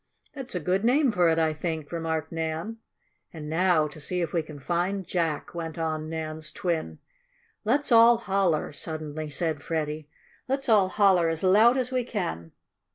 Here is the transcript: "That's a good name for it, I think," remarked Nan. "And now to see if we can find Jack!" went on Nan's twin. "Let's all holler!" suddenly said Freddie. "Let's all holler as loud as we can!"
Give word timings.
"That's 0.33 0.55
a 0.55 0.59
good 0.59 0.83
name 0.83 1.11
for 1.11 1.29
it, 1.29 1.37
I 1.37 1.53
think," 1.53 1.91
remarked 1.91 2.31
Nan. 2.31 2.77
"And 3.31 3.47
now 3.47 3.85
to 3.87 3.99
see 3.99 4.21
if 4.21 4.33
we 4.33 4.41
can 4.41 4.57
find 4.57 5.05
Jack!" 5.05 5.53
went 5.53 5.77
on 5.77 6.09
Nan's 6.09 6.49
twin. 6.51 6.97
"Let's 7.65 7.91
all 7.91 8.17
holler!" 8.17 8.73
suddenly 8.73 9.29
said 9.29 9.61
Freddie. 9.61 10.09
"Let's 10.47 10.67
all 10.67 10.89
holler 10.89 11.29
as 11.29 11.43
loud 11.43 11.77
as 11.77 11.91
we 11.91 12.03
can!" 12.03 12.51